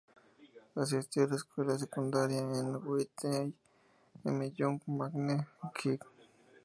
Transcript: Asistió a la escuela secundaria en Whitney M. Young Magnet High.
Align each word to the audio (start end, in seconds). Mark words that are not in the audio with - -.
Asistió 0.73 1.25
a 1.25 1.27
la 1.27 1.35
escuela 1.35 1.77
secundaria 1.77 2.39
en 2.39 2.75
Whitney 2.83 3.53
M. 4.23 4.51
Young 4.53 4.81
Magnet 4.87 5.45
High. 5.75 5.99